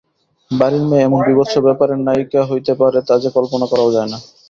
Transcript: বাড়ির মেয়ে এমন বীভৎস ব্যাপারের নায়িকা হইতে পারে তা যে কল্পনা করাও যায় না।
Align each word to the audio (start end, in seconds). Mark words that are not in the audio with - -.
বাড়ির 0.51 0.83
মেয়ে 0.89 1.05
এমন 1.07 1.19
বীভৎস 1.27 1.53
ব্যাপারের 1.65 1.99
নায়িকা 2.05 2.41
হইতে 2.49 2.73
পারে 2.79 2.99
তা 3.07 3.15
যে 3.23 3.29
কল্পনা 3.37 3.65
করাও 3.71 3.93
যায় 3.95 4.09
না। 4.11 4.17